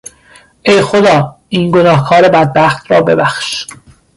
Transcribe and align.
ای 0.63 0.81
خدا 0.81 1.35
این 1.49 1.71
گنهکار 1.71 2.29
بدبخت 2.29 2.91
را 2.91 3.01
ببخش! 3.01 3.67